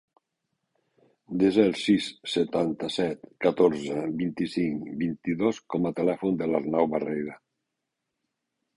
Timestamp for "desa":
1.43-1.65